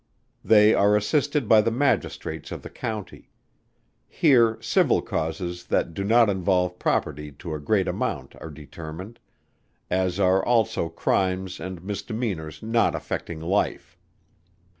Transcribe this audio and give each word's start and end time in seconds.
They 0.43 0.73
are 0.73 0.95
assisted 0.97 1.47
by 1.47 1.61
the 1.61 1.69
Magistrates 1.69 2.51
of 2.51 2.63
the 2.63 2.71
County. 2.71 3.29
Here 4.07 4.57
civil 4.59 4.99
causes 5.03 5.65
that 5.65 5.93
do 5.93 6.03
not 6.03 6.27
involve 6.27 6.79
property 6.79 7.31
to 7.33 7.53
a 7.53 7.59
great 7.59 7.87
amount 7.87 8.33
are 8.41 8.49
determined, 8.49 9.19
as 9.91 10.19
are 10.19 10.43
also 10.43 10.89
crimes 10.89 11.59
and 11.59 11.83
misdemeanors 11.83 12.63
not 12.63 12.95
affecting 12.95 13.41
life. 13.41 13.95